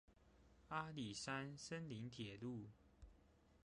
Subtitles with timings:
[0.69, 2.71] 阿里山森林鐵路